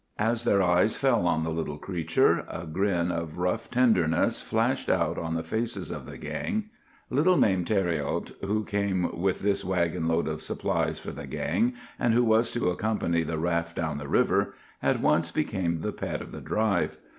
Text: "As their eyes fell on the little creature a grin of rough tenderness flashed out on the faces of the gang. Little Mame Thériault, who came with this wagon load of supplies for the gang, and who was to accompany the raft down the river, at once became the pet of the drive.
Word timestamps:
"As 0.17 0.45
their 0.45 0.63
eyes 0.63 0.95
fell 0.95 1.27
on 1.27 1.43
the 1.43 1.51
little 1.51 1.77
creature 1.77 2.43
a 2.49 2.65
grin 2.65 3.11
of 3.11 3.37
rough 3.37 3.69
tenderness 3.69 4.41
flashed 4.41 4.89
out 4.89 5.19
on 5.19 5.35
the 5.35 5.43
faces 5.43 5.91
of 5.91 6.07
the 6.07 6.17
gang. 6.17 6.71
Little 7.11 7.37
Mame 7.37 7.63
Thériault, 7.63 8.31
who 8.43 8.63
came 8.65 9.15
with 9.15 9.41
this 9.41 9.63
wagon 9.63 10.07
load 10.07 10.27
of 10.27 10.41
supplies 10.41 10.97
for 10.97 11.11
the 11.11 11.27
gang, 11.27 11.75
and 11.99 12.15
who 12.15 12.23
was 12.23 12.51
to 12.53 12.71
accompany 12.71 13.21
the 13.21 13.37
raft 13.37 13.75
down 13.75 13.99
the 13.99 14.07
river, 14.07 14.55
at 14.81 14.99
once 15.01 15.29
became 15.29 15.81
the 15.81 15.93
pet 15.93 16.19
of 16.19 16.31
the 16.31 16.41
drive. 16.41 16.97